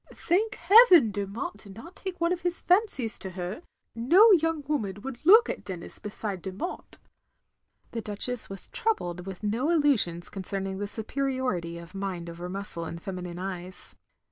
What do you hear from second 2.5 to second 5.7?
fancies to her; no young woman wotdd look at